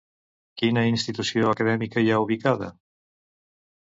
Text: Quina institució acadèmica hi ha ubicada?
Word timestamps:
Quina 0.59 0.85
institució 0.91 1.51
acadèmica 1.51 2.03
hi 2.05 2.09
ha 2.15 2.21
ubicada? 2.23 2.71